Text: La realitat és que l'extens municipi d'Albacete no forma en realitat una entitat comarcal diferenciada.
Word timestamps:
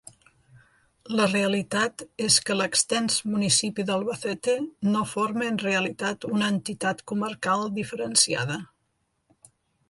La 1.17 1.25
realitat 1.33 2.03
és 2.27 2.37
que 2.47 2.55
l'extens 2.61 3.17
municipi 3.33 3.85
d'Albacete 3.89 4.55
no 4.95 5.03
forma 5.13 5.45
en 5.51 5.61
realitat 5.65 6.27
una 6.31 6.49
entitat 6.55 7.05
comarcal 7.13 7.69
diferenciada. 7.79 8.59